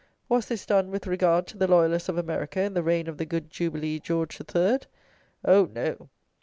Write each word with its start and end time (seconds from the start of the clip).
Was 0.27 0.47
this 0.47 0.65
done 0.65 0.89
with 0.89 1.05
regard 1.05 1.45
to 1.45 1.57
the 1.59 1.67
loyalists 1.67 2.09
of 2.09 2.17
America 2.17 2.59
in 2.59 2.73
the 2.73 2.81
reign 2.81 3.07
of 3.07 3.19
the 3.19 3.23
good 3.25 3.51
jubilee 3.51 3.99
George 3.99 4.41
III.? 4.41 4.79
Oh, 5.45 5.65
no! 5.71 6.09